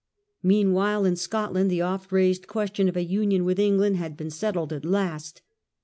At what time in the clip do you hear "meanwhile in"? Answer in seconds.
0.41-1.15